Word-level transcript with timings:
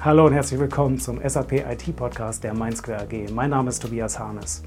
Hallo 0.00 0.26
und 0.26 0.32
herzlich 0.32 0.60
willkommen 0.60 0.96
zum 1.00 1.20
SAP 1.28 1.54
IT 1.54 1.96
Podcast 1.96 2.44
der 2.44 2.54
Mindsquare 2.54 3.02
AG. 3.02 3.32
Mein 3.32 3.50
Name 3.50 3.70
ist 3.70 3.82
Tobias 3.82 4.16
Harnes. 4.16 4.62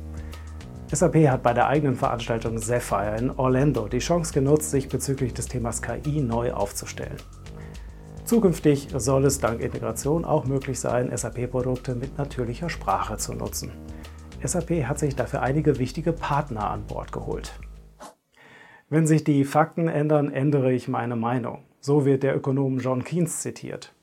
SAP 0.91 1.25
hat 1.29 1.41
bei 1.41 1.53
der 1.53 1.67
eigenen 1.67 1.95
Veranstaltung 1.95 2.57
Sapphire 2.57 3.15
in 3.17 3.31
Orlando 3.31 3.87
die 3.87 3.99
Chance 3.99 4.33
genutzt, 4.33 4.71
sich 4.71 4.89
bezüglich 4.89 5.33
des 5.33 5.47
Themas 5.47 5.81
KI 5.81 6.19
neu 6.19 6.51
aufzustellen. 6.51 7.15
Zukünftig 8.25 8.89
soll 8.93 9.23
es 9.23 9.39
dank 9.39 9.61
Integration 9.61 10.25
auch 10.25 10.43
möglich 10.43 10.81
sein, 10.81 11.15
SAP-Produkte 11.15 11.95
mit 11.95 12.17
natürlicher 12.17 12.69
Sprache 12.69 13.15
zu 13.15 13.33
nutzen. 13.33 13.71
SAP 14.43 14.83
hat 14.83 14.99
sich 14.99 15.15
dafür 15.15 15.41
einige 15.41 15.79
wichtige 15.79 16.11
Partner 16.11 16.69
an 16.69 16.85
Bord 16.87 17.13
geholt. 17.13 17.57
Wenn 18.89 19.07
sich 19.07 19.23
die 19.23 19.45
Fakten 19.45 19.87
ändern, 19.87 20.29
ändere 20.29 20.73
ich 20.73 20.89
meine 20.89 21.15
Meinung. 21.15 21.63
So 21.79 22.05
wird 22.05 22.23
der 22.23 22.35
Ökonom 22.35 22.79
John 22.79 23.05
Keynes 23.05 23.39
zitiert. 23.39 23.93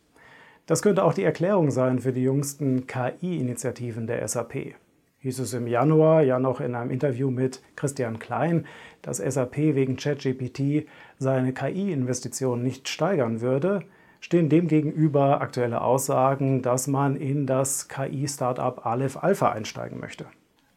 Das 0.68 0.82
könnte 0.82 1.02
auch 1.02 1.14
die 1.14 1.24
Erklärung 1.24 1.70
sein 1.70 1.98
für 1.98 2.12
die 2.12 2.24
jüngsten 2.24 2.86
KI-Initiativen 2.86 4.06
der 4.06 4.28
SAP. 4.28 4.74
Hieß 5.20 5.38
es 5.38 5.54
im 5.54 5.66
Januar 5.66 6.20
ja 6.20 6.38
noch 6.38 6.60
in 6.60 6.74
einem 6.74 6.90
Interview 6.90 7.30
mit 7.30 7.62
Christian 7.74 8.18
Klein, 8.18 8.66
dass 9.00 9.16
SAP 9.16 9.56
wegen 9.56 9.96
ChatGPT 9.96 10.86
seine 11.16 11.54
KI-Investitionen 11.54 12.62
nicht 12.62 12.86
steigern 12.90 13.40
würde, 13.40 13.80
stehen 14.20 14.50
demgegenüber 14.50 15.40
aktuelle 15.40 15.80
Aussagen, 15.80 16.60
dass 16.60 16.86
man 16.86 17.16
in 17.16 17.46
das 17.46 17.88
KI-Startup 17.88 18.84
Aleph 18.84 19.16
Alpha 19.16 19.50
einsteigen 19.50 19.98
möchte. 19.98 20.26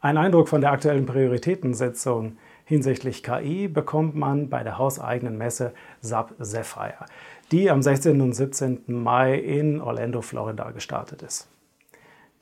Ein 0.00 0.16
Eindruck 0.16 0.48
von 0.48 0.62
der 0.62 0.72
aktuellen 0.72 1.04
Prioritätensetzung 1.04 2.38
hinsichtlich 2.72 3.22
KI 3.22 3.68
bekommt 3.68 4.16
man 4.16 4.48
bei 4.48 4.62
der 4.62 4.78
hauseigenen 4.78 5.36
Messe 5.36 5.74
SAP 6.00 6.32
Sapphire, 6.38 7.04
die 7.50 7.70
am 7.70 7.82
16. 7.82 8.18
und 8.22 8.32
17. 8.32 8.84
Mai 8.86 9.34
in 9.34 9.82
Orlando, 9.82 10.22
Florida 10.22 10.70
gestartet 10.70 11.20
ist. 11.20 11.48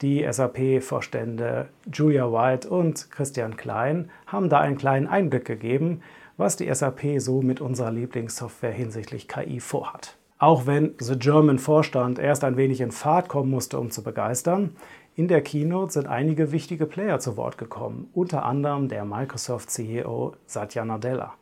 Die 0.02 0.24
SAP-Vorstände 0.30 1.66
Julia 1.92 2.30
White 2.30 2.70
und 2.70 3.10
Christian 3.10 3.56
Klein 3.56 4.08
haben 4.28 4.48
da 4.48 4.60
einen 4.60 4.78
kleinen 4.78 5.08
Einblick 5.08 5.46
gegeben, 5.46 6.00
was 6.36 6.56
die 6.56 6.72
SAP 6.72 7.18
so 7.18 7.42
mit 7.42 7.60
unserer 7.60 7.90
Lieblingssoftware 7.90 8.70
hinsichtlich 8.70 9.26
KI 9.26 9.58
vorhat. 9.58 10.16
Auch 10.38 10.64
wenn 10.64 10.94
The 11.00 11.18
German 11.18 11.58
Vorstand 11.58 12.20
erst 12.20 12.44
ein 12.44 12.56
wenig 12.56 12.80
in 12.80 12.92
Fahrt 12.92 13.28
kommen 13.28 13.50
musste, 13.50 13.80
um 13.80 13.90
zu 13.90 14.04
begeistern, 14.04 14.76
in 15.16 15.28
der 15.28 15.42
Keynote 15.42 15.92
sind 15.92 16.06
einige 16.06 16.52
wichtige 16.52 16.86
Player 16.86 17.18
zu 17.18 17.36
Wort 17.36 17.58
gekommen, 17.58 18.08
unter 18.14 18.44
anderem 18.44 18.88
der 18.88 19.04
Microsoft 19.04 19.70
CEO 19.70 20.34
Satya 20.46 20.84
Nadella. 20.84 21.34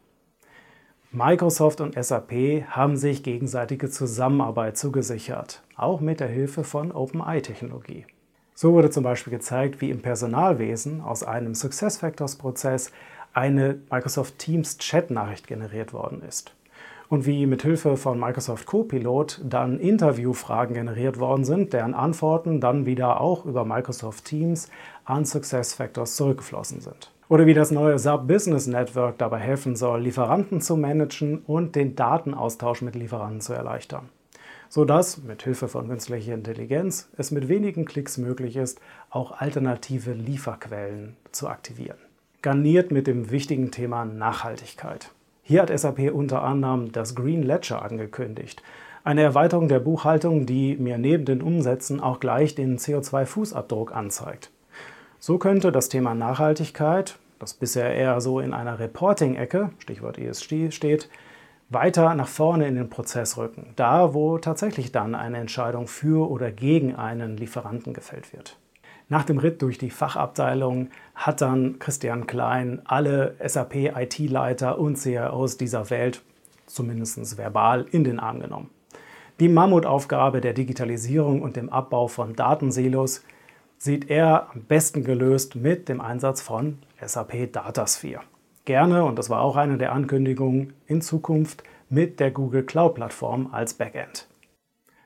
Microsoft 1.11 1.81
und 1.81 2.03
SAP 2.03 2.33
haben 2.69 2.97
sich 2.97 3.23
gegenseitige 3.23 3.89
Zusammenarbeit 3.89 4.77
zugesichert, 4.77 5.63
auch 5.77 6.01
mit 6.01 6.21
der 6.21 6.29
Hilfe 6.29 6.65
von 6.65 6.93
OpenEye-Technologie. 6.93 8.07
So 8.55 8.73
wurde 8.73 8.91
zum 8.91 9.05
Beispiel 9.05 9.31
gezeigt, 9.31 9.81
wie 9.81 9.91
im 9.91 10.03
Personalwesen 10.03 11.01
aus 11.01 11.23
einem 11.23 11.55
SuccessFactors-Prozess 11.55 12.91
eine 13.33 13.81
Microsoft 13.91 14.39
Teams 14.39 14.79
Chat-Nachricht 14.79 15.47
generiert 15.47 15.93
worden 15.93 16.23
ist 16.23 16.55
und 17.09 17.27
wie 17.27 17.47
mit 17.47 17.63
Hilfe 17.63 17.97
von 17.97 18.21
Microsoft 18.21 18.67
Copilot 18.67 19.41
dann 19.45 19.81
Interviewfragen 19.81 20.75
generiert 20.75 21.19
worden 21.19 21.45
sind, 21.45 21.73
deren 21.73 21.95
Antworten 21.95 22.61
dann 22.61 22.87
wieder 22.87 23.21
auch 23.21 23.45
über 23.45 23.65
Microsoft 23.65 24.25
Teams 24.25 24.71
an 25.05 25.25
SuccessFactors 25.25 26.17
zurückgeflossen 26.17 26.81
sind. 26.81 27.11
Oder 27.29 27.47
wie 27.47 27.55
das 27.55 27.71
neue 27.71 27.99
SAP 27.99 28.27
Business 28.27 28.67
Network 28.67 29.19
dabei 29.19 29.39
helfen 29.39 29.77
soll, 29.77 30.01
Lieferanten 30.01 30.61
zu 30.61 30.77
managen 30.77 31.39
und 31.47 31.77
den 31.77 31.95
Datenaustausch 31.95 32.83
mit 32.83 32.95
Lieferanten 32.95 33.41
zu 33.41 33.53
erleichtern. 33.53 34.09
Sodass 34.71 35.23
mit 35.23 35.43
Hilfe 35.43 35.69
von 35.69 35.89
künstlicher 35.89 36.35
Intelligenz 36.35 37.11
es 37.17 37.31
mit 37.31 37.49
wenigen 37.49 37.85
Klicks 37.85 38.19
möglich 38.19 38.57
ist, 38.57 38.81
auch 39.11 39.33
alternative 39.41 40.13
Lieferquellen 40.13 41.17
zu 41.33 41.49
aktivieren. 41.49 41.99
Garniert 42.43 42.91
mit 42.91 43.07
dem 43.07 43.31
wichtigen 43.31 43.71
Thema 43.71 44.05
Nachhaltigkeit. 44.05 45.11
Hier 45.49 45.63
hat 45.63 45.71
SAP 45.71 46.13
unter 46.13 46.43
anderem 46.43 46.93
das 46.93 47.15
Green 47.15 47.43
Ledger 47.43 47.81
angekündigt. 47.81 48.63
Eine 49.03 49.23
Erweiterung 49.23 49.69
der 49.69 49.79
Buchhaltung, 49.79 50.45
die 50.45 50.77
mir 50.77 50.99
neben 50.99 51.25
den 51.25 51.41
Umsätzen 51.41 52.01
auch 52.01 52.21
gleich 52.21 52.55
den 52.55 52.77
CO2-Fußabdruck 52.77 53.91
anzeigt. 53.91 54.51
So 55.19 55.39
könnte 55.39 55.73
das 55.73 55.89
Thema 55.89 56.15
Nachhaltigkeit, 56.15 57.19
das 57.39 57.55
bisher 57.55 57.95
eher 57.95 58.21
so 58.21 58.41
in 58.41 58.53
einer 58.53 58.79
Reporting-Ecke, 58.79 59.71
Stichwort 59.79 60.19
ESG 60.19 60.71
steht, 60.71 61.09
weiter 61.71 62.15
nach 62.15 62.29
vorne 62.29 62.69
in 62.69 62.75
den 62.75 62.91
Prozess 62.91 63.39
rücken, 63.39 63.73
da 63.75 64.13
wo 64.13 64.37
tatsächlich 64.37 64.93
dann 64.93 65.15
eine 65.15 65.39
Entscheidung 65.39 65.87
für 65.87 66.31
oder 66.31 66.51
gegen 66.51 66.95
einen 66.95 67.39
Lieferanten 67.39 67.95
gefällt 67.95 68.35
wird. 68.35 68.59
Nach 69.11 69.25
dem 69.25 69.39
Ritt 69.39 69.63
durch 69.63 69.79
die 69.79 69.91
Fachabteilung 69.91 70.91
hat 71.15 71.41
dann 71.41 71.79
Christian 71.79 72.27
Klein 72.27 72.83
alle 72.85 73.37
SAP-IT-Leiter 73.43 74.79
und 74.79 74.97
CIOs 74.97 75.57
dieser 75.57 75.89
Welt, 75.89 76.23
zumindest 76.67 77.39
verbal, 77.39 77.87
in 77.91 78.05
den 78.05 78.21
Arm 78.21 78.41
genommen. 78.41 78.69
Die 79.41 79.49
Mammutaufgabe 79.49 80.43
der 80.43 80.53
Digitalisierung 80.53 81.41
und 81.41 81.57
dem 81.57 81.71
Abbau 81.71 82.09
von 82.09 82.35
Datensilos 82.35 83.25
sieht 83.79 84.11
er 84.11 84.51
am 84.53 84.65
besten 84.65 85.05
gelöst 85.05 85.55
mit 85.55 85.89
dem 85.89 86.03
Einsatz 86.03 86.43
von 86.43 86.79
SAP 87.01 87.53
Datasphere. 87.53 88.23
Gerne, 88.67 89.05
und 89.05 89.19
das 89.19 89.31
war 89.31 89.41
auch 89.41 89.57
eine 89.57 89.79
der 89.79 89.93
Ankündigungen, 89.93 90.75
in 90.87 91.01
Zukunft 91.01 91.63
mit 91.89 92.21
der 92.21 92.31
Google 92.31 92.65
Cloud-Plattform 92.65 93.49
als 93.53 93.73
Backend. 93.73 94.29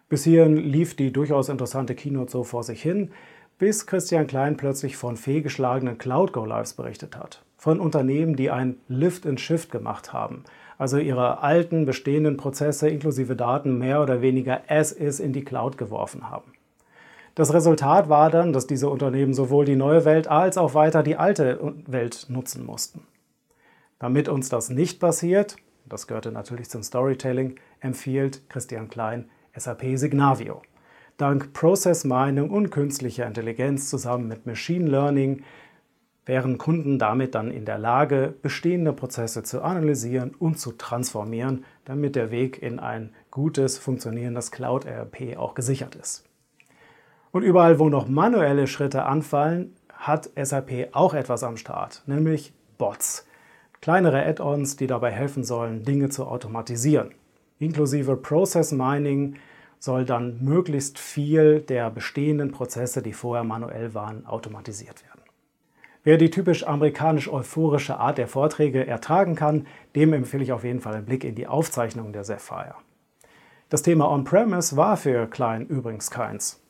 Bis 0.09 0.25
hierhin 0.25 0.57
lief 0.57 0.97
die 0.97 1.13
durchaus 1.13 1.49
interessante 1.49 1.95
Keynote 1.95 2.33
so 2.33 2.43
vor 2.43 2.65
sich 2.65 2.83
hin 2.83 3.13
bis 3.59 3.87
Christian 3.87 4.27
Klein 4.27 4.57
plötzlich 4.57 4.97
von 4.97 5.17
fehlgeschlagenen 5.17 5.99
Cloud-Go-Lives 5.99 6.75
berichtet 6.75 7.17
hat. 7.17 7.43
Von 7.57 7.81
Unternehmen, 7.81 8.35
die 8.35 8.51
ein 8.51 8.77
Lift 8.89 9.27
and 9.27 9.41
Shift 9.41 9.71
gemacht 9.71 10.13
haben, 10.13 10.45
also 10.79 10.99
ihre 10.99 11.43
alten, 11.43 11.87
bestehenden 11.87 12.37
Prozesse 12.37 12.89
inklusive 12.89 13.37
Daten 13.37 13.79
mehr 13.79 14.03
oder 14.03 14.21
weniger 14.21 14.63
as 14.69 14.91
is 14.91 15.21
in 15.21 15.33
die 15.33 15.45
Cloud 15.45 15.79
geworfen 15.79 16.29
haben. 16.29 16.53
Das 17.35 17.55
Resultat 17.55 18.09
war 18.09 18.31
dann, 18.31 18.53
dass 18.53 18.67
diese 18.67 18.91
Unternehmen 18.91 19.33
sowohl 19.33 19.65
die 19.65 19.77
neue 19.77 20.05
Welt 20.05 20.29
als 20.29 20.59
auch 20.59 20.75
weiter 20.75 21.03
die 21.03 21.17
alte 21.17 21.75
Welt 21.87 22.27
nutzen 22.29 22.67
mussten. 22.67 23.07
Damit 23.99 24.29
uns 24.29 24.49
das 24.49 24.69
nicht 24.69 24.99
passiert, 24.99 25.57
das 25.87 26.07
gehörte 26.07 26.33
natürlich 26.33 26.69
zum 26.69 26.83
Storytelling, 26.83 27.57
empfiehlt 27.81 28.49
Christian 28.51 28.89
Klein 28.89 29.31
SAP 29.57 29.97
Signavio 29.97 30.63
dank 31.23 31.53
Process 31.53 32.03
Mining 32.03 32.51
und 32.51 32.71
künstlicher 32.71 33.29
Intelligenz 33.29 33.89
zusammen 33.89 34.27
mit 34.27 34.45
Machine 34.45 34.91
Learning 34.91 35.45
wären 36.27 36.59
Kunden 36.59 36.99
damit 36.99 37.37
dann 37.37 37.53
in 37.53 37.65
der 37.65 37.79
Lage, 37.79 38.35
bestehende 38.43 38.93
Prozesse 38.93 39.45
zu 39.45 39.63
analysieren 39.63 40.35
und 40.35 40.59
zu 40.59 40.73
transformieren, 40.73 41.65
damit 41.85 42.17
der 42.17 42.33
Weg 42.33 42.61
in 42.61 42.81
ein 42.81 43.15
gutes, 43.31 43.79
funktionierendes 43.79 44.51
Cloud-ERP 44.51 45.37
auch 45.37 45.55
gesichert 45.55 45.95
ist. 45.95 46.25
Und 47.31 47.45
überall, 47.45 47.79
wo 47.79 47.89
noch 47.89 48.09
manuelle 48.09 48.67
Schritte 48.67 49.05
anfallen, 49.05 49.77
hat 49.93 50.29
SAP 50.35 50.89
auch 50.91 51.15
etwas 51.15 51.45
am 51.45 51.57
Start, 51.57 52.03
nämlich 52.07 52.53
Bots. 52.79 53.29
Kleinere 53.81 54.27
Add-ons, 54.27 54.75
die 54.75 54.89
dabei 54.89 55.13
helfen 55.13 55.45
sollen, 55.45 55.85
Dinge 55.85 56.09
zu 56.09 56.27
automatisieren. 56.27 57.15
Inklusive 57.61 58.17
Process 58.17 58.73
Mining, 58.73 59.37
soll 59.83 60.05
dann 60.05 60.39
möglichst 60.45 61.01
viel 61.01 61.61
der 61.61 61.91
bestehenden 61.91 62.53
Prozesse, 62.53 63.03
die 63.03 63.13
vorher 63.13 63.43
manuell 63.43 63.95
waren, 63.95 64.25
automatisiert 64.27 65.03
werden. 65.03 65.23
Wer 66.05 66.19
die 66.19 66.31
typisch 66.31 66.65
amerikanisch-euphorische 66.65 67.99
Art 67.99 68.17
der 68.17 68.29
Vorträge 68.29 68.87
ertragen 68.87 69.35
kann, 69.35 69.67
dem 69.97 70.13
empfehle 70.13 70.45
ich 70.45 70.53
auf 70.53 70.63
jeden 70.63 70.81
Fall 70.81 70.95
einen 70.95 71.05
Blick 71.05 71.25
in 71.25 71.35
die 71.35 71.49
Aufzeichnung 71.49 72.13
der 72.13 72.23
Sapphire. 72.23 72.77
Das 73.71 73.83
Thema 73.83 74.09
On-Premise 74.09 74.77
war 74.77 74.97
für 74.97 75.27
Klein 75.27 75.67
übrigens 75.67 76.13
keins. 76.13 76.63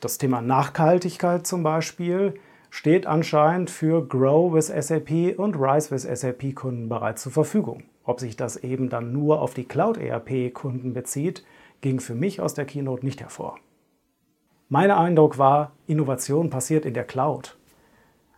Das 0.00 0.16
Thema 0.16 0.40
Nachhaltigkeit 0.40 1.48
zum 1.48 1.64
Beispiel 1.64 2.34
steht 2.70 3.08
anscheinend 3.08 3.70
für 3.70 4.06
Grow 4.06 4.52
with 4.52 4.68
SAP 4.68 5.36
und 5.36 5.56
Rise 5.56 5.90
with 5.90 6.02
SAP 6.02 6.54
Kunden 6.54 6.88
bereits 6.88 7.22
zur 7.22 7.32
Verfügung. 7.32 7.82
Ob 8.04 8.20
sich 8.20 8.36
das 8.36 8.56
eben 8.56 8.88
dann 8.88 9.12
nur 9.12 9.42
auf 9.42 9.54
die 9.54 9.64
Cloud 9.64 9.98
ERP 9.98 10.54
Kunden 10.54 10.94
bezieht, 10.94 11.44
ging 11.80 12.00
für 12.00 12.14
mich 12.14 12.40
aus 12.40 12.54
der 12.54 12.64
Keynote 12.64 13.04
nicht 13.04 13.20
hervor. 13.20 13.58
Mein 14.68 14.90
Eindruck 14.90 15.38
war, 15.38 15.72
Innovation 15.86 16.50
passiert 16.50 16.84
in 16.84 16.94
der 16.94 17.04
Cloud. 17.04 17.56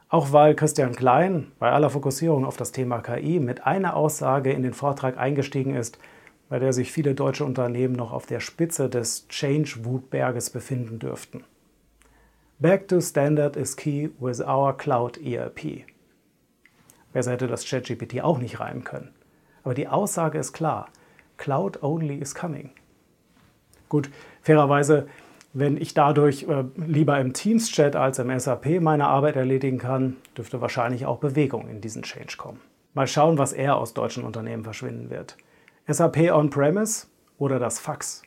Auch 0.09 0.33
weil 0.33 0.55
Christian 0.55 0.95
Klein 0.95 1.53
bei 1.59 1.71
aller 1.71 1.91
Fokussierung 1.91 2.45
auf 2.45 2.57
das 2.57 2.73
Thema 2.73 3.01
KI 3.01 3.41
mit 3.41 3.67
einer 3.67 3.97
Aussage 3.97 4.53
in 4.53 4.63
den 4.63 4.75
Vortrag 4.75 5.17
eingestiegen 5.17 5.75
ist, 5.75 5.99
bei 6.49 6.59
der 6.59 6.73
sich 6.73 6.93
viele 6.93 7.15
deutsche 7.15 7.47
Unternehmen 7.47 7.95
noch 7.95 8.13
auf 8.13 8.27
der 8.27 8.41
Spitze 8.41 8.91
des 8.91 9.27
Change-Wutberges 9.29 10.51
befinden 10.51 10.99
dürften. 10.99 11.45
Back 12.59 12.89
to 12.89 13.01
Standard 13.01 13.57
is 13.57 13.75
key 13.75 14.11
with 14.21 14.41
our 14.41 14.77
Cloud 14.77 15.19
ERP. 15.19 15.85
Besser 17.13 17.33
hätte 17.33 17.47
das 17.47 17.69
ChatGPT 17.69 18.21
auch 18.23 18.39
nicht 18.39 18.61
reimen 18.61 18.85
können. 18.85 19.15
Aber 19.65 19.75
die 19.75 19.89
Aussage 19.89 20.39
ist 20.39 20.53
klar: 20.53 20.89
Cloud 21.39 21.83
only 21.83 22.17
is 22.17 22.35
coming. 22.35 22.71
Gut, 23.93 24.09
fairerweise 24.41 25.07
Wenn 25.53 25.77
ich 25.77 25.93
dadurch 25.93 26.45
äh, 26.49 26.65
lieber 26.77 27.21
im 27.21 27.35
Teams-Chat 27.35 27.95
als 27.95 28.19
im 28.19 28.39
SAP 28.39 28.81
meine 28.81 29.07
Arbeit 29.07 29.37
erledigen 29.37 29.77
kann, 29.77 30.17
dürfte 30.35 30.63
wahrscheinlich 30.63 31.05
auch 31.05 31.19
Bewegung 31.19 31.69
in 31.69 31.83
diesen 31.83 32.03
Change 32.03 32.39
kommen. 32.39 32.59
Mal 32.95 33.07
schauen, 33.07 33.37
was 33.37 33.53
eher 33.53 33.77
aus 33.77 33.93
deutschen 33.93 34.25
Unternehmen 34.25 34.65
verschwinden 34.65 35.11
wird. 35.11 35.37
SAP 35.87 36.33
On-Premise 36.33 37.09
oder 37.37 37.59
das 37.59 37.81
Fax. 37.81 38.23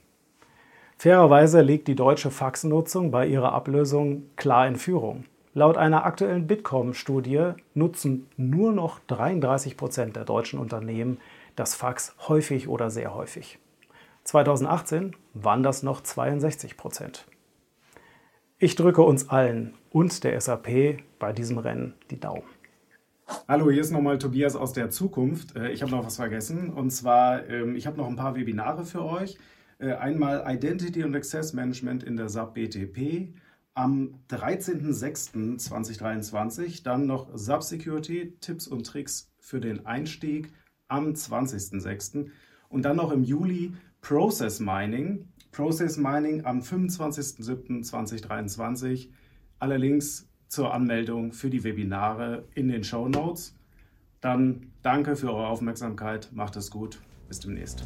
Fairerweise 1.00 1.62
liegt 1.62 1.88
die 1.88 1.96
deutsche 1.96 2.30
Faxnutzung 2.30 3.10
bei 3.10 3.26
ihrer 3.26 3.54
Ablösung 3.54 4.30
klar 4.36 4.68
in 4.68 4.76
Führung. 4.76 5.26
Laut 5.56 5.78
einer 5.78 6.06
aktuellen 6.06 6.46
Bitkom-Studie 6.46 7.54
nutzen 7.74 8.28
nur 8.38 8.72
noch 8.72 9.00
33 9.08 9.78
Prozent 9.78 10.16
der 10.16 10.26
deutschen 10.26 10.60
Unternehmen 10.60 11.18
das 11.56 11.74
Fax 11.74 12.14
häufig 12.28 12.68
oder 12.68 12.92
sehr 12.92 13.16
häufig. 13.16 13.58
2018 14.26 15.16
waren 15.34 15.64
das 15.64 15.82
noch 15.84 16.02
62 16.02 16.76
Prozent. 16.78 17.28
Ich 18.58 18.76
drücke 18.76 19.04
uns 19.04 19.30
allen 19.30 19.76
und 19.92 20.24
der 20.24 20.42
SAP 20.42 20.98
bei 21.20 21.32
diesem 21.32 21.60
Rennen 21.60 21.94
die 22.10 22.20
Daumen. 22.20 22.42
Hallo, 23.48 23.70
hier 23.70 23.82
ist 23.82 23.92
nochmal 23.92 24.18
Tobias 24.18 24.56
aus 24.56 24.74
der 24.74 24.90
Zukunft. 24.90 25.56
Äh, 25.56 25.70
ich 25.72 25.84
habe 25.84 25.92
noch 25.92 26.04
was 26.04 26.16
vergessen 26.16 26.72
und 26.72 26.90
zwar, 26.90 27.48
ähm, 27.48 27.76
ich 27.76 27.86
habe 27.86 27.98
noch 27.98 28.08
ein 28.08 28.16
paar 28.16 28.36
Webinare 28.36 28.84
für 28.84 29.06
euch. 29.06 29.38
Äh, 29.78 29.94
einmal 29.94 30.44
Identity 30.48 31.04
und 31.04 31.16
Access 31.16 31.54
Management 31.54 32.02
in 32.04 32.18
der 32.18 32.28
SAP 32.28 32.56
BTP 32.56 33.36
am 33.76 34.16
13.06.2023, 34.30 36.84
dann 36.84 37.06
noch 37.06 37.30
SAP 37.36 37.62
Security 37.62 38.36
Tipps 38.42 38.68
und 38.68 38.88
Tricks 38.88 39.32
für 39.38 39.60
den 39.60 39.86
Einstieg 39.86 40.52
am 40.88 41.10
20.06. 41.10 42.32
und 42.76 42.84
dann 42.84 42.98
noch 42.98 43.14
im 43.14 43.24
Juli 43.24 43.72
Process 44.02 44.60
Mining. 44.60 45.30
Process 45.54 45.96
Mining 45.96 46.44
am 46.44 46.60
25.07.2023. 46.60 49.08
Alle 49.60 49.78
Links 49.78 50.28
zur 50.50 50.74
Anmeldung 50.74 51.32
für 51.32 51.50
die 51.50 51.64
Webinare 51.64 52.44
in 52.54 52.68
den 52.68 52.84
Show 52.84 53.08
Notes. 53.08 53.56
Dann 54.20 54.74
danke 54.84 55.16
für 55.16 55.34
eure 55.34 55.48
Aufmerksamkeit, 55.48 56.32
macht 56.34 56.58
es 56.58 56.70
gut, 56.70 57.00
bis 57.30 57.40
demnächst. 57.40 57.86